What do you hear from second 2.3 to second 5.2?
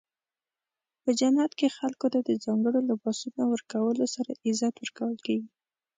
ځانګړو لباسونو ورکولو سره عزت ورکول